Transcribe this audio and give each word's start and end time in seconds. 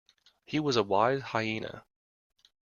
He 0.47 0.59
was 0.59 0.77
a 0.77 0.81
wise 0.83 1.21
hyena. 1.21 1.85